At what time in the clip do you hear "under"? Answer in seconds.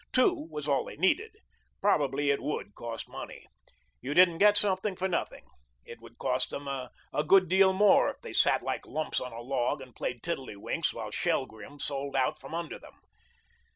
12.55-12.79